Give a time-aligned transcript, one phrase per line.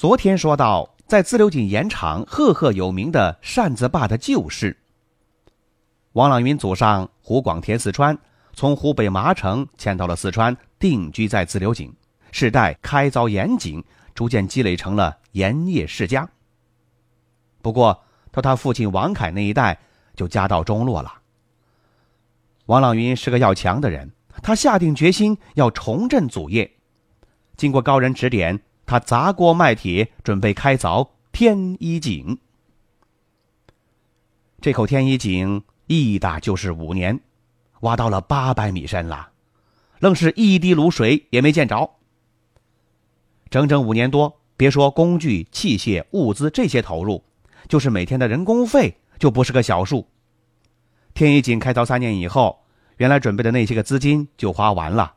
[0.00, 4.74] 昨天说到，在自流井盐场赫赫有名的扇子坝的旧事。
[6.12, 8.16] 王朗云祖上湖广田四川，
[8.54, 11.94] 从湖北麻城迁到了四川，定居在自流井，
[12.32, 13.84] 世代开凿盐井，
[14.14, 16.26] 逐渐积累成了盐业世家。
[17.60, 19.78] 不过，到他父亲王凯那一代，
[20.16, 21.12] 就家道中落了。
[22.64, 24.10] 王朗云是个要强的人，
[24.42, 26.78] 他下定决心要重振祖业，
[27.58, 28.62] 经过高人指点。
[28.90, 32.36] 他砸锅卖铁，准备开凿天一井。
[34.60, 37.20] 这口天一井一打就是五年，
[37.82, 39.30] 挖到了八百米深了，
[40.00, 41.88] 愣是一滴卤水也没见着。
[43.48, 47.22] 整整五年多，别说工具、器械、物资这些投入，
[47.68, 50.08] 就是每天的人工费就不是个小数。
[51.14, 52.64] 天一井开凿三年以后，
[52.96, 55.14] 原来准备的那些个资金就花完了，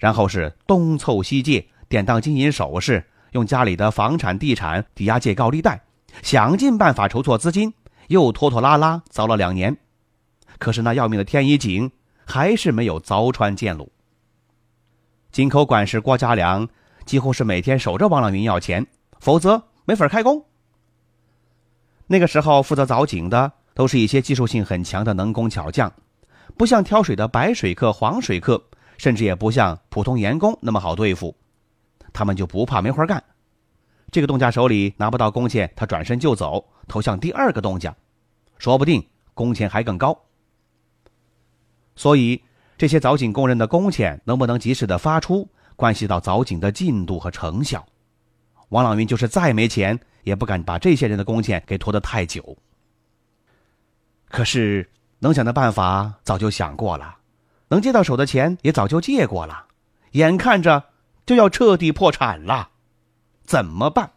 [0.00, 1.68] 然后是东凑西借。
[1.88, 5.82] 典当金银首饰，用家里的房产地产抵押借高利贷，
[6.22, 7.72] 想尽办法筹措资金，
[8.08, 9.76] 又拖拖拉拉凿了两年，
[10.58, 11.90] 可是那要命的天一井
[12.24, 13.90] 还是没有凿穿建路。
[15.30, 16.68] 井口管事郭家良
[17.04, 18.86] 几乎是每天守着王朗云要钱，
[19.18, 20.44] 否则没法开工。
[22.06, 25.92] 那个时候负责凿井的都是一些技术性很强的能工巧匠，
[26.56, 28.62] 不像挑水的白水客、黄水客，
[28.96, 31.34] 甚至也不像普通盐工那么好对付。
[32.14, 33.22] 他们就不怕没活干，
[34.12, 37.94] 这个东家手里拿不到工钱，他转身就走，投向第二个东家，
[38.56, 40.16] 说不定工钱还更高。
[41.96, 42.40] 所以，
[42.78, 47.84] 这些凿井工人的工钱能不能及时的发出，关系到凿井的进度和成效。
[48.68, 52.56] 王朗云就是再没钱，也不敢把这些人的工钱给拖得太久。
[54.28, 54.88] 可是，
[55.18, 57.16] 能想的办法早就想过了，
[57.68, 59.66] 能接到手的钱也早就借过了，
[60.12, 60.93] 眼看着。
[61.26, 62.70] 就要彻底破产了，
[63.44, 64.12] 怎么办？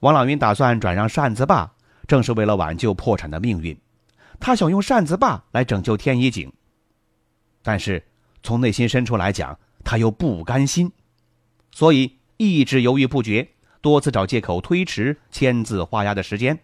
[0.00, 1.72] 王朗云打算转让扇子坝，
[2.06, 3.76] 正是为了挽救破产的命运。
[4.38, 6.52] 他想用扇子坝来拯救天一井，
[7.62, 8.04] 但是
[8.42, 10.92] 从内心深处来讲，他又不甘心，
[11.70, 13.48] 所以一直犹豫不决，
[13.80, 16.58] 多次找借口推迟签字画押的时间。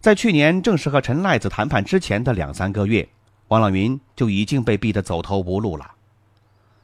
[0.00, 3.08] 在去年正式和陈赖子谈判之前的两三个月。
[3.48, 5.92] 王朗云就已经被逼得走投无路了，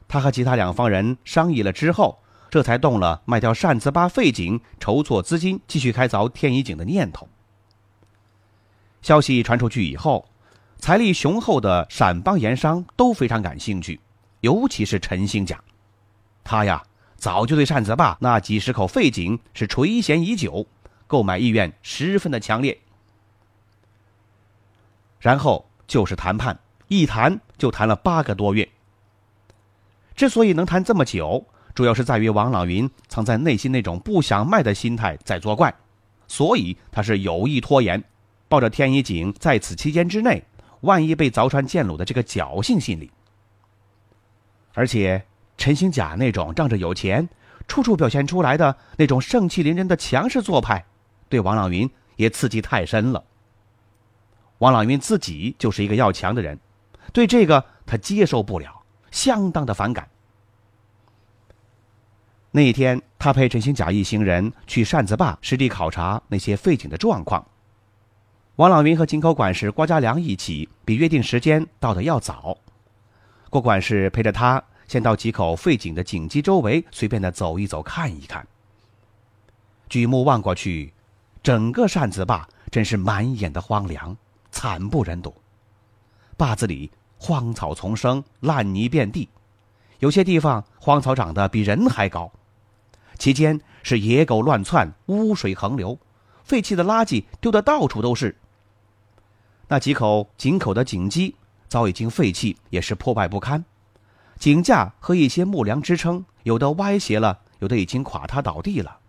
[0.07, 2.17] 他和其他两方人商议了之后，
[2.49, 7.29] 这才动了卖掉扇子坝废井、筹措资金继续开凿天一井的念头。
[9.03, 10.27] 消息传出去以后，
[10.79, 13.99] 财力雄厚的陕邦盐商都非常感兴趣，
[14.39, 15.63] 尤其是陈兴甲，
[16.43, 16.81] 他呀
[17.15, 20.65] 早就对扇子坝那几十口废井是垂涎已久，
[21.05, 22.75] 购买意愿十分的强烈。
[25.19, 25.63] 然后。
[25.87, 26.57] 就是谈判，
[26.87, 28.67] 一谈就谈了八个多月。
[30.15, 35.73] 之所以能谈这么久，主要是在于王朗云藏在内心那种不想卖的心态在作怪，
[36.27, 38.01] 所以他是有意拖延，
[38.47, 40.43] 抱着天一井在此期间之内，
[40.81, 43.11] 万一被凿穿建路的这个侥幸心理。
[44.73, 45.21] 而且
[45.57, 47.27] 陈兴甲那种仗着有钱，
[47.67, 50.85] 处处表现出来的那种盛气凌人的强势做派，
[51.27, 53.23] 对王朗云也刺激太深了。
[54.59, 56.59] 王朗云自己就是一个要强的人，
[57.11, 60.07] 对这个他接受不了，相当的反感。
[62.51, 67.45] 那一天，他陪陈兴甲一行人去扇子坝实地考察那些废井的状况。
[68.55, 72.57] 王朗云和井口管事郭家良一起，比约定时间到的要早。
[73.49, 78.47] 郭管事陪着他先到几口废井的井基周围随便的走一走看一看。
[79.89, 80.93] 举目望过去，
[81.43, 84.15] 整个扇子坝真是满眼的荒凉。
[84.55, 85.35] 惨不忍睹，
[86.37, 89.27] 坝子里荒草丛生，烂泥遍地，
[89.99, 92.31] 有些地方荒草长得比人还高，
[93.19, 95.99] 其间是野狗乱窜，污水横流，
[96.45, 98.37] 废弃的垃圾丢得到处都是。
[99.67, 101.35] 那几口井口的井基
[101.67, 103.65] 早已经废弃，也是破败不堪，
[104.39, 108.99] 井架和一些木梁支撑，有的歪斜了，有的已经垮塌倒地了。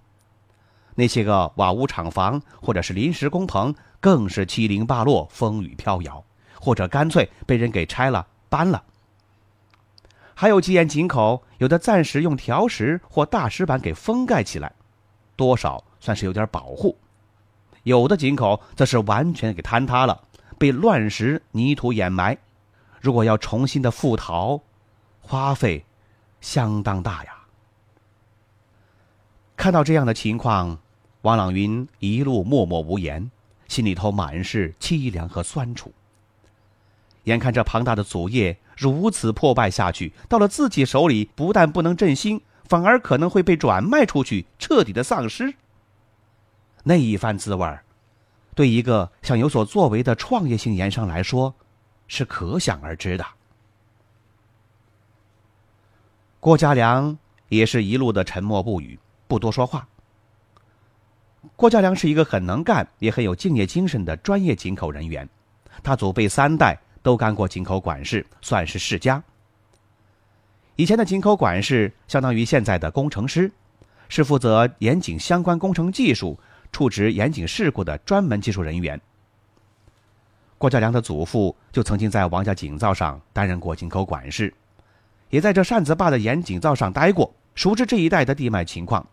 [0.97, 3.73] 那些个瓦屋厂房或者是临时工棚。
[4.01, 6.25] 更是七零八落，风雨飘摇，
[6.61, 8.83] 或者干脆被人给拆了搬了。
[10.35, 14.73] 还有几眼井口，有的暂时用条石或大石板给封盖起来，
[15.35, 16.95] 多少算是有点保护；
[17.85, 20.23] 有的井口则是完全给坍塌了，
[20.59, 22.37] 被乱石泥土掩埋。
[23.01, 24.61] 如果要重新的复陶，
[25.21, 25.85] 花费
[26.41, 27.33] 相当大呀。
[29.57, 30.79] 看到这样的情况，
[31.23, 33.31] 王朗云一路默默无言，
[33.69, 35.93] 心里头满是凄凉和酸楚。
[37.25, 45.55] 眼看这庞大的祖业如此破败下去，到了自己手里，不但不能振兴，反而可能会被转卖出去，彻底的丧失。
[46.85, 47.79] 那一番滋味
[48.55, 51.55] 对一个想有所作为的创业性盐商来说，
[52.07, 53.27] 是可想而知的。
[56.39, 57.19] 郭家良
[57.49, 59.89] 也是一路的沉默不语，不多说话。
[61.55, 65.29] 郭家良是一个很能干，也很有敬业精神的专业井口人员，
[65.83, 66.79] 他祖辈三代。
[67.03, 69.23] 都干过井口管事，算是世家。
[70.75, 73.49] 以前的井口管事相当于现在的工程师，
[74.09, 76.37] 是负责严井相关工程技术、
[76.73, 79.01] 处置严井事故的专门技术人员。
[80.59, 84.53] 郭家良的祖父就曾经在王家井灶上担任过井口管事，
[85.31, 89.07] 也在这扇子坝的严井灶上待过，熟知这一带的地脉情况。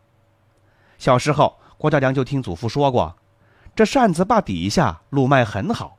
[0.98, 3.14] 小时候，郭家良就听祖父说过，
[3.76, 5.98] 这扇子坝底下路脉很好。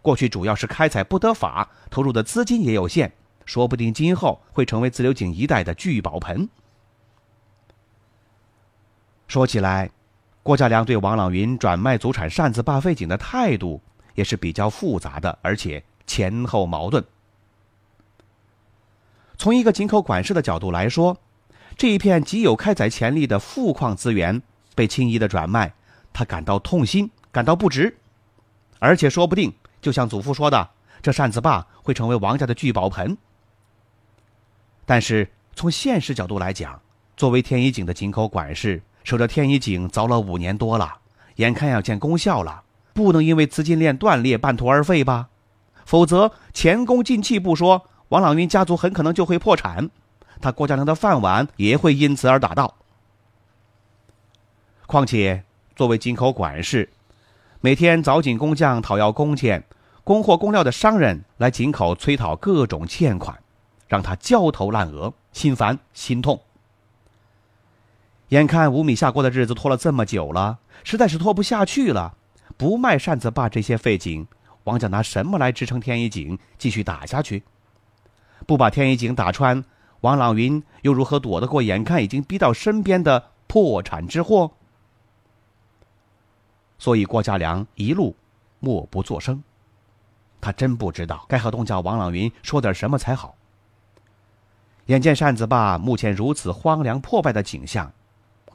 [0.00, 3.10] 过去主要是开采不得法，投入的资金也有限，
[3.44, 6.48] 说不定今后会成为自流井一带的聚宝盆。
[9.26, 9.90] 说起来，
[10.44, 13.82] 郭家良对王朗云转卖祖产扇子坝废井的态度
[14.14, 17.04] 也是比较复杂的，而且前后矛盾。
[19.36, 21.16] 从一个井口管事的角度来说，
[21.76, 24.40] 这一片极有开采潜力的富矿资源
[24.74, 25.72] 被轻易的转卖，
[26.12, 27.96] 他感到痛心，感到不值，
[28.78, 29.52] 而且说不定。
[29.80, 30.70] 就像祖父说的，
[31.02, 33.16] 这扇子坝会成为王家的聚宝盆。
[34.86, 36.80] 但是从现实角度来讲，
[37.16, 40.96] 作为天一井的井口管事，守着天一井凿了五年多了，
[41.36, 42.62] 眼看要见功效了，
[42.92, 45.28] 不能因为资金链断裂半途而废吧？
[45.84, 49.90] 否则前功尽弃不说，王朗云家族很可能就会破产，
[50.40, 52.74] 他郭家良的饭碗也会因此而打到。
[54.86, 55.44] 况且
[55.74, 56.90] 作为井口管事，
[57.60, 59.64] 每天凿井工匠讨要工钱。
[60.04, 63.42] 供货供料的商人来井口催讨各种欠款，
[63.88, 66.42] 让他焦头烂额、心烦心痛。
[68.28, 72.14] 眼看五米下锅的日子拖了这么久了，实在是拖不下去了。
[72.58, 74.26] 不卖扇子坝这些废井，
[74.64, 77.42] 王家拿什么来支撑天一井继续打下去？
[78.46, 79.64] 不把天一井打穿，
[80.02, 84.50] 王朗云又如何躲得过眼看已经逼到身边的破产之祸？
[86.78, 88.14] 所以郭家良一路
[88.60, 89.42] 默不作声。
[90.40, 93.34] 他真不知道该和东家王朗云说点什么才好。
[94.86, 97.90] 眼见扇子坝目前如此荒凉破败的景象，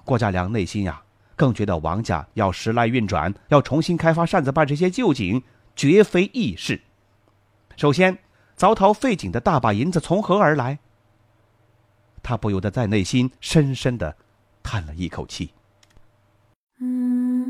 [0.05, 1.01] 郭家良内心呀
[1.35, 5.41] 更觉得王家要时来运转，要重新开发扇子坝这些旧井，
[5.75, 6.79] 绝非易事。
[7.75, 8.19] 首先，
[8.55, 10.77] 凿陶废井的大把银子从何而来？
[12.21, 14.15] 他不由得在内心深深的
[14.61, 15.51] 叹了一口气。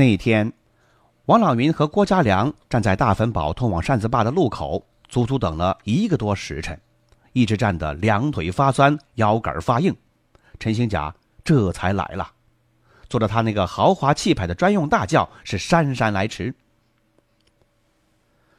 [0.00, 0.50] 那一天，
[1.26, 6.80] 王朗云和郭家良站在大坟堡通往扇子坝的路口，足足等了一个多时辰，
[7.34, 9.94] 一直站得两腿发酸、腰杆发硬。
[10.58, 11.14] 陈兴甲
[11.44, 12.26] 这才来了，
[13.10, 16.54] 坐着他那个豪华气派的专用大轿，是姗姗来迟。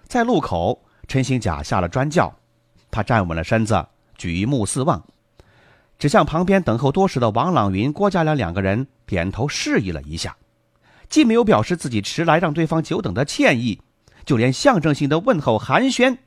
[0.06, 2.32] 在路口，陈兴甲下了专轿，
[2.92, 3.84] 他站稳了身子，
[4.16, 5.04] 举目四望，
[5.98, 10.38] 只向旁边等候多时的王朗云、郭家良两个人点头示意了一下。
[11.12, 13.82] 既没有表示自己迟来让对方久等的歉意，
[14.26, 16.18] 就连象征性的问候寒暄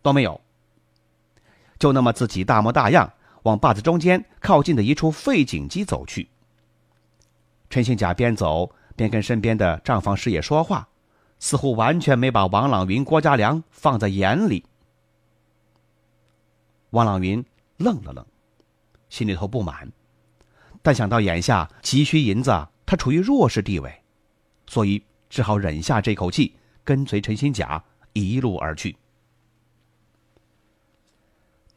[0.00, 0.40] 都没有。
[1.78, 6.30] 就那么自己大模大样往坝子中间靠近的一处废井基走去。
[7.68, 10.88] 陈兴甲边走边跟身边的账房师爷说话，
[11.38, 14.64] 似乎完全没把王朗云、郭家良放在眼里。
[16.90, 17.44] 王朗云
[17.76, 18.24] 愣了愣，
[19.10, 19.92] 心里头不满，
[20.80, 23.99] 但想到眼下急需银子，他处于弱势地位。
[24.70, 28.96] 所以只好忍下这口气，跟随陈新甲一路而去。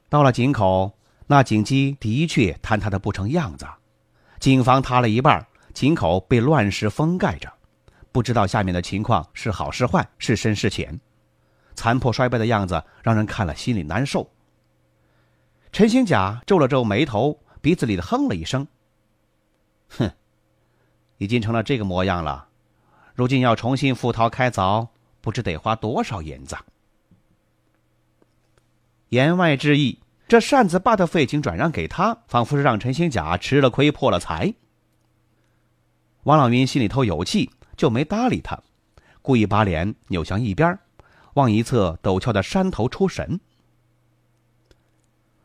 [0.10, 0.96] 到了井口，
[1.26, 3.66] 那井基的确坍塌的不成样子，
[4.40, 7.52] 井房塌了一半，井口被乱石封盖着，
[8.12, 11.00] 不知道下面的情况是好是坏，是深是浅，
[11.74, 14.30] 残破衰败的样子让人看了心里难受。
[15.72, 18.68] 陈兴甲皱了皱眉头，鼻子里的哼了一声
[19.98, 20.12] ：“哼，
[21.18, 22.50] 已经成了这个模样了，
[23.14, 24.88] 如今要重新复陶开凿，
[25.22, 26.56] 不知得花多少银子。”
[29.10, 34.54] 言外之意，这扇子坝的废井转让给他，仿佛是让陈兴甲吃了亏、破了财。
[36.24, 38.60] 王老云心里头有气，就没搭理他，
[39.22, 40.80] 故意把脸扭向一边，
[41.36, 43.40] 往一侧陡峭的山头出神。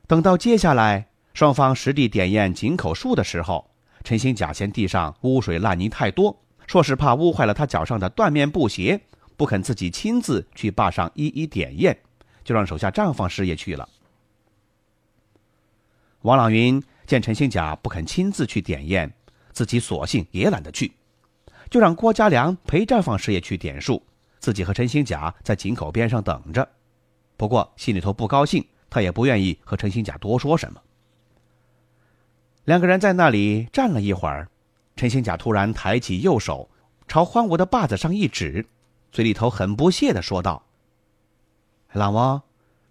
[0.07, 3.71] 等到接下来双方实地点验井口数的时候，
[4.03, 9.01] 陈兴甲嫌地上污水烂泥太多，说是怕污坏了他脚上的缎面布鞋，
[9.37, 11.99] 不肯自己亲自去坝上一一点验，
[12.45, 13.89] 就让手下账房师爷去了。
[16.23, 19.13] 王朗云见陈兴甲不肯亲自去点验，
[19.51, 20.93] 自己索性也懒得去，
[21.69, 24.01] 就让郭家良陪账房师爷去点数，
[24.39, 26.69] 自己和陈兴甲在井口边上等着。
[27.37, 28.65] 不过心里头不高兴。
[28.91, 30.81] 他也不愿意和陈兴甲多说什么。
[32.65, 34.49] 两个人在那里站了一会儿，
[34.99, 36.69] 陈兴甲突然抬起右手，
[37.07, 38.67] 朝荒芜的坝子上一指，
[39.13, 40.65] 嘴里头很不屑的说道
[41.95, 42.43] ：“老王，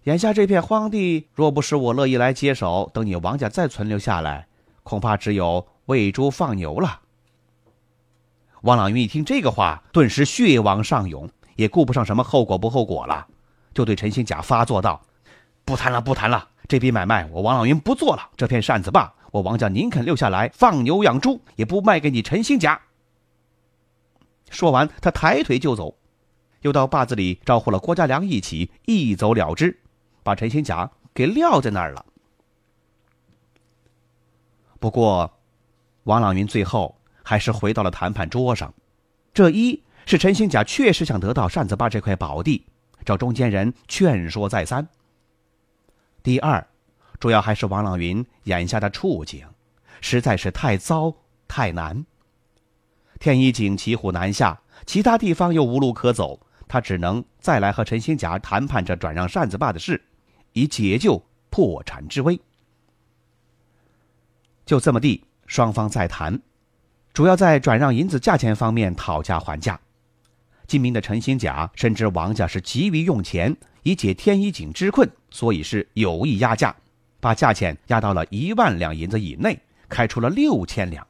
[0.04, 4.46] 眼下这片荒地，若不是我乐意来接手，等你王家再存留下来，
[4.82, 7.00] 恐怕只有喂猪放牛了。”
[8.62, 13.26] 王朗云一听这个话，顿时血往上涌，也顾不上什么后果不后果了，
[13.74, 15.02] 就对陈兴甲发作道。
[15.66, 18.30] 不谈了，不谈了，这笔买卖我王老云不做了。
[18.34, 22.80] 这片扇子坝，我王家宁肯留下来放牛养猪，也不卖给你陈兴甲。
[24.50, 25.98] 说完，他抬腿就走，
[26.62, 29.78] 又到坝子里招呼了郭家良一起一走了之，
[30.22, 32.04] 把陈兴甲给撂在那儿了。
[34.80, 35.38] 不过，
[36.04, 38.72] 王朗云最后还是回到了谈判桌上。
[39.34, 42.64] 这一是陈兴甲确实想得到扇子坝这块宝地，
[43.04, 44.88] 找中间人劝说再三。
[46.22, 46.66] 第二，
[47.20, 49.46] 主要还是王朗云眼下的处境，
[50.00, 51.14] 实在是太糟
[51.46, 52.04] 太难。
[53.18, 60.00] 天一井骑虎难下，其他地方又无路可走，他只能再来和陈兴甲谈判着转让扇子坝的事，
[60.52, 62.40] 以解救破产之危。
[64.64, 66.40] 就这么地，双方再谈，
[67.12, 69.80] 主要在转让银子价钱方面讨价还价。
[70.66, 73.56] 精明的陈兴甲深知王家是急于用钱。
[73.84, 76.76] 以解天一井之困，所以是有意压价，
[77.20, 79.58] 把价钱压到了一万两银子以内，
[79.88, 81.06] 开出了六千两。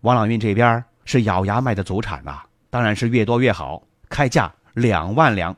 [0.00, 5.56] 王朗运这边是咬牙卖的祖产呐，当然是越多越好，开价两万两。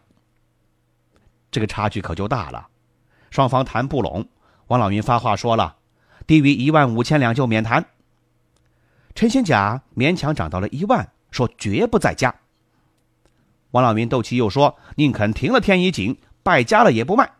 [1.50, 2.68] 这个差距可就大了，
[3.30, 4.26] 双方谈不拢，
[4.66, 5.76] 王朗云发话说了，
[6.26, 7.84] 低于一万五千两就免谈。
[9.14, 12.34] 陈新甲勉强涨到了一万，说绝不再加。
[13.70, 17.30] 王老民斗气又说：“宁肯停了天一井，败家了也不卖。”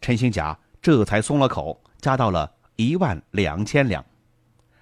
[0.00, 4.04] 陈兴甲这才松了口，加到了一万两千两，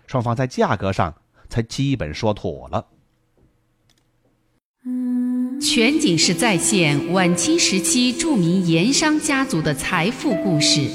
[0.07, 1.15] 双方在价格上
[1.49, 2.87] 才基本说妥了。
[5.61, 10.89] 全景式再现晚清时期著名盐商家族的财富故事，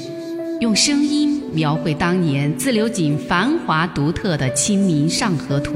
[0.60, 5.74] 用声音描绘当年自流井繁华独特的《清明上河图》。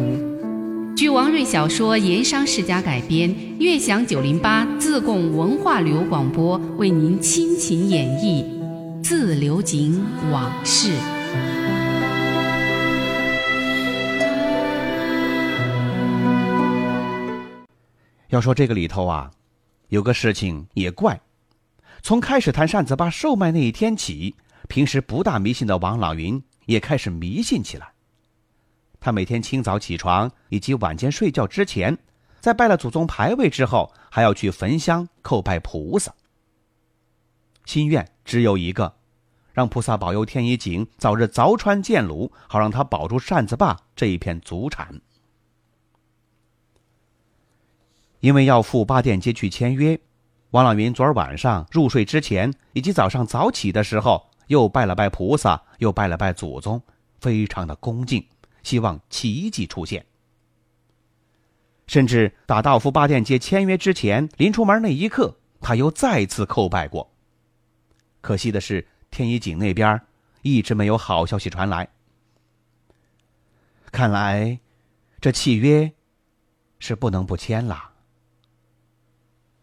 [0.99, 8.43] 据王瑞小说《盐商世家》改编，悦享九零八自贡文化旅游广播为您倾情演绎
[9.01, 10.89] 《自流井往事》。
[18.31, 19.31] 要说这个里头啊，
[19.91, 21.21] 有个事情也怪。
[22.03, 24.35] 从开始谈扇子坝售卖那一天起，
[24.69, 27.93] 平时不大迷信的王朗云也开始迷信起来。
[29.09, 31.97] 他每天清早起床以及晚间睡觉之前，
[32.41, 36.13] 在拜了祖宗牌位之后，还要去焚香叩拜菩萨。
[37.65, 38.97] 心愿只有一个，
[39.55, 45.01] 让菩萨保佑天一井早日凿穿建炉，好让他保住扇子坝这一片祖产。
[48.21, 49.99] 因为要赴八店街去签约，
[50.51, 56.83] 王朗云昨儿晚上入睡之前，以及早上早起的时候，又拜了拜菩萨，又拜了拜祖宗，
[57.23, 58.23] 非常的恭敬。
[58.69, 60.05] 希望奇迹出现，
[61.87, 67.11] 甚至打道夫八店街签约之前，临出门那一刻，他又再次叩拜过。
[68.21, 69.99] 可惜的是，天一井那边
[70.43, 71.89] 一直没有好消息传来。
[73.91, 74.61] 看来，
[75.19, 75.91] 这契约
[76.79, 77.93] 是不能不签了。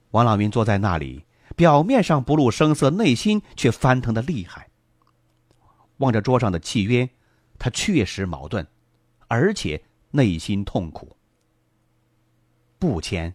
[0.10, 4.70] 王老民坐在那里，表面上不露声色，内心却翻腾的厉害。
[5.98, 7.08] 望着桌上的契约，
[7.60, 8.66] 他确实矛盾，
[9.28, 11.16] 而且内心痛苦。
[12.78, 13.34] 不签，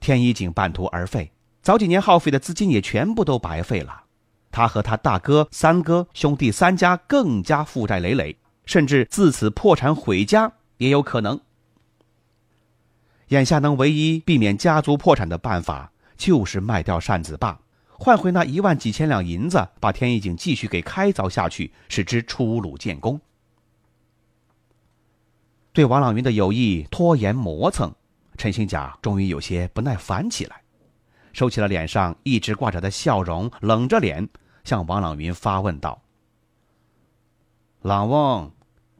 [0.00, 4.04] 天一井半途而废，早几年耗费的资金也全部都白费了。
[4.50, 11.38] 他和他大哥、三哥兄弟三家更加负债累累，甚至自此破产毁家也有可能。
[13.28, 23.20] 眼下能唯一避免家族破产的办法，就是卖掉扇子坝，换回那一万几千两银子，把天一井继续给开凿下去，使之出鲁建功。
[25.76, 27.94] 对王朗云的有意拖延磨蹭，
[28.38, 30.62] 陈兴甲终于有些不耐烦起来，
[31.34, 34.26] 收起了脸上一直挂着的笑容，冷着脸
[34.64, 36.00] 向王朗云发问道
[37.84, 38.50] ：“朗翁，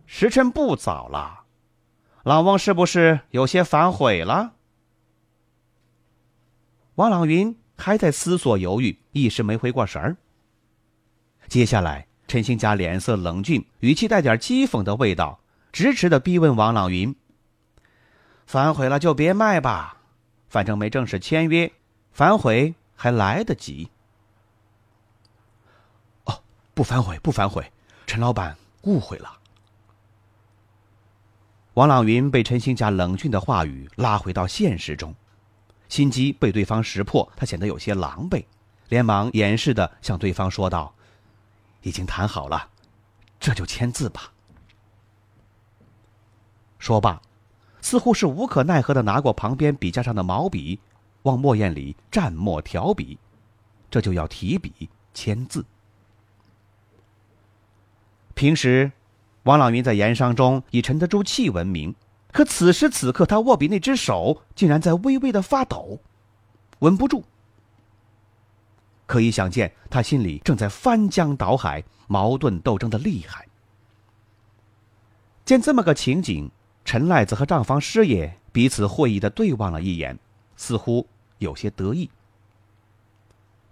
[0.05, 1.45] 时辰不早了。”
[2.25, 4.53] 朗翁是不是有些反悔了？
[6.97, 10.19] 王朗云还在思索犹豫，一时没回过神儿。
[11.49, 15.41] 接下来，陈兴家脸色冷峻，语气带点讥讽的味道，
[15.77, 17.15] 直直的逼问王朗云
[18.49, 19.99] ：“反悔了就别卖吧，
[20.49, 21.71] 反正没正式签约，
[22.13, 23.91] 反悔还来得及。”
[26.25, 26.41] 哦，
[26.73, 27.71] 不反悔，不反悔，
[28.07, 29.37] 陈老板误会了。
[31.75, 35.15] 王朗云被陈兴家冷峻的话语拉回到现实中，
[35.91, 38.43] 心机被对方识破，他显得有些狼狈，
[38.89, 40.95] 连忙掩饰的向对方说道
[41.85, 42.71] ：“已经谈好了，
[43.39, 44.33] 这就签字吧。”
[46.87, 47.21] 说罢，
[47.81, 50.79] 似乎是无可奈何的拿过旁边笔架上的毛笔，
[51.23, 53.19] 往墨砚里蘸墨调笔，
[53.91, 55.65] 这就要提笔签字。
[58.35, 58.93] 平时。
[59.43, 61.95] 王朗云在盐商中以沉得住气闻名，
[62.33, 66.01] 可此时此刻，他握笔那只手竟然在微微的发抖，
[66.81, 67.23] 稳不住。
[69.07, 73.47] 可以想见，他心里正在翻江倒海，矛盾斗争的厉害。
[75.45, 76.51] 见这么个情景，
[76.87, 80.17] 陈赖子和账房师爷彼此会意的对望了一眼，
[80.57, 81.09] 似乎
[81.39, 82.09] 有些得意。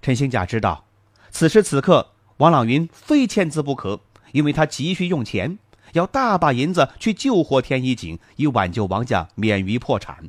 [0.03, 0.85] 陈兴甲知道，
[1.31, 4.01] 此时此刻，王朗云非签字不可，
[4.33, 5.59] 因为他急需用钱。
[5.93, 10.29] 要大把银子去救活天一井，以挽救王家免于破产。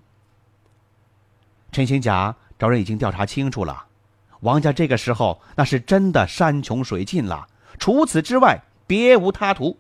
[1.71, 3.87] 陈兴甲找人已经调查清楚了，
[4.41, 7.47] 王家这个时候那是真的山穷水尽了，
[7.79, 9.79] 除此之外别无他途。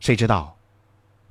[0.00, 0.56] 谁知道，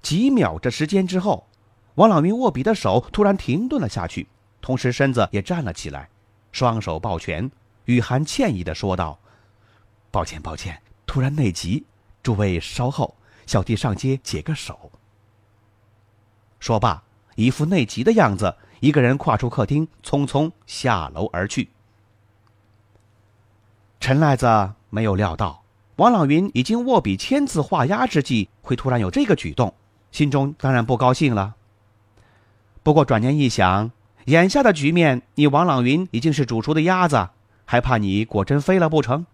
[0.01, 1.47] 几秒这时间之后，
[1.95, 4.27] 王朗云握笔的手突然停顿了下去，
[4.61, 6.09] 同时身子也站了起来，
[6.51, 7.49] 双手抱拳，
[7.85, 9.17] 雨涵歉意的说道
[10.11, 11.85] ：“抱歉，抱歉。”突然内急，
[12.21, 14.91] 诸位稍后，小弟上街解个手。
[16.59, 17.01] 说罢，
[17.35, 21.69] 一副内急的样子，一个人跨出客厅，匆匆下楼而去。
[24.01, 25.63] 陈赖子没有料到，
[25.97, 29.73] 王朗云已经握笔签字画押之际，会突然有这个举动，
[30.11, 31.55] 心中当然不高兴了。
[32.81, 33.91] 不过转念一想，
[34.25, 37.29] 眼下的局面，你王朗云已经是煮熟的鸭子，
[37.65, 39.25] 还怕你果真飞了不成？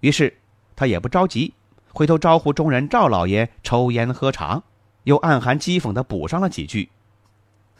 [0.00, 0.36] 于是。
[0.76, 1.52] 他也不着急，
[1.92, 4.62] 回头招呼众人赵老爷抽烟喝茶，
[5.02, 6.90] 又暗含讥讽的补上了几句：“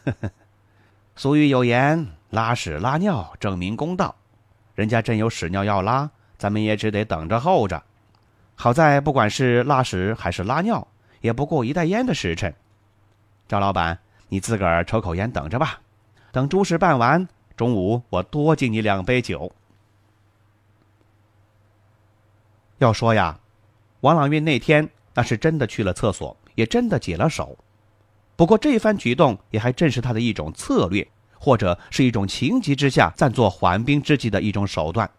[0.05, 0.31] 呵呵，
[1.17, 4.17] 俗语有言，拉屎拉尿证明公道，
[4.75, 7.83] 人家真有屎尿要拉，咱们也只得等着候着。
[8.55, 10.89] 好在不管是拉屎还是拉尿，
[11.21, 12.55] 也不过一袋烟的时辰。
[13.47, 13.99] 赵老板，
[14.31, 15.83] 你自个儿抽口烟等着吧，
[16.33, 19.53] 等诸事办完，中午我多敬你两杯酒。”
[22.79, 23.39] 要说呀，
[24.01, 27.59] 王朗运那天那是真的去了厕所，也真的解了手。
[28.35, 31.07] 不过这番举动也还正是他的一种策略，
[31.39, 35.11] 或者是一种情急之下暂作缓兵之计的一种手段。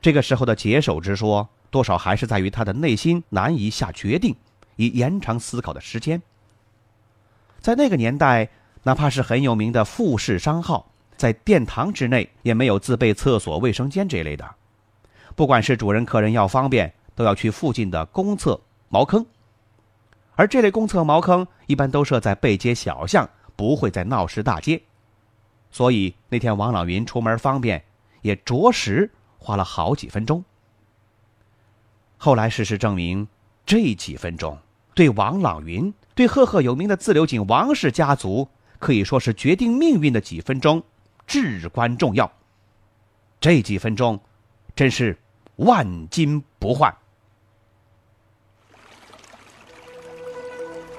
[0.00, 4.34] 这个时候的解手之说，多少还是在于他的内心难以下决定，
[4.76, 6.20] 以延长思考的时间。
[7.60, 8.48] 在那个年代，
[8.84, 14.54] 哪怕是很有名的富士商号，在殿堂之内也没有自备厕所、卫生间这类的。
[15.36, 18.58] 不管是主人、客人要方便，都要去附近的公厕、
[18.88, 19.24] 茅坑，
[20.34, 24.80] 而这类公厕、茅坑一般都设在背街小巷，不会在闹市大街。
[25.70, 27.84] 所以那天王老云出门方便，
[28.22, 30.44] 也着实花了好几分钟。
[32.16, 33.26] 后来事实证明，
[33.66, 34.56] 这几分钟
[34.94, 38.46] 对王朗云、对赫赫有名的自流井王氏家族，
[38.78, 40.84] 可以说是决定命运的几分钟，
[41.26, 42.30] 至关重要。
[43.40, 44.20] 这几分钟，
[44.76, 45.18] 真是。
[45.56, 46.90] 万金不换。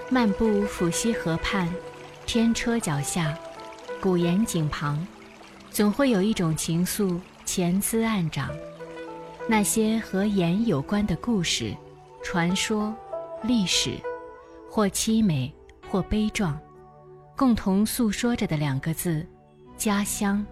[0.08, 1.68] 漫步抚溪河畔，
[2.28, 3.36] 天车脚下，
[4.00, 5.04] 古岩井旁，
[5.72, 7.20] 总会有一种情愫
[7.54, 8.50] 潜滋暗长。
[9.46, 11.76] 那些和盐有关的故事、
[12.24, 12.96] 传说、
[13.44, 13.98] 历史，
[14.70, 15.54] 或凄美，
[15.90, 16.58] 或悲壮，
[17.36, 19.28] 共同诉说着的两个字：
[19.76, 20.46] 家乡。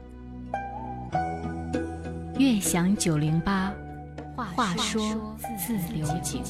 [2.38, 3.74] 悦享九零八，
[4.36, 6.44] 话说自流井。